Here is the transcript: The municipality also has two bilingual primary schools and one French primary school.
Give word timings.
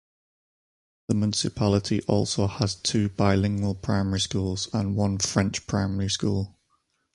The 1.09 1.13
municipality 1.13 2.01
also 2.07 2.47
has 2.47 2.73
two 2.73 3.09
bilingual 3.09 3.75
primary 3.75 4.19
schools 4.19 4.67
and 4.73 4.95
one 4.95 5.19
French 5.19 5.67
primary 5.67 6.09
school. 6.09 6.57